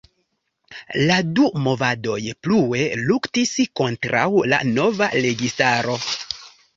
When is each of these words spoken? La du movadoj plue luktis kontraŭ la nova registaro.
La 1.09 1.17
du 1.39 1.43
movadoj 1.65 2.15
plue 2.47 2.81
luktis 3.01 3.51
kontraŭ 3.81 4.23
la 4.55 4.61
nova 4.79 5.11
registaro. 5.27 5.99